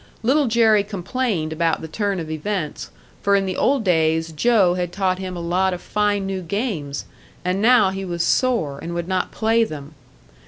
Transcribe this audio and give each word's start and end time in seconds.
Little 0.23 0.47
Jerry 0.47 0.83
complained 0.83 1.53
about 1.53 1.81
the 1.81 1.87
turn 1.87 2.19
of 2.19 2.31
events, 2.31 2.89
for 3.21 3.35
in 3.35 3.45
the 3.45 3.55
old 3.55 3.83
days 3.83 4.31
Joe 4.31 4.73
had 4.73 4.91
taught 4.91 5.19
him 5.19 5.37
a 5.37 5.39
lot 5.39 5.75
of 5.75 5.79
fine 5.79 6.25
new 6.25 6.41
games 6.41 7.05
and 7.45 7.61
now 7.61 7.91
he 7.91 8.03
was 8.03 8.23
sore, 8.23 8.79
and 8.79 8.95
would 8.95 9.07
not 9.07 9.29
play 9.31 9.63
them. 9.63 9.93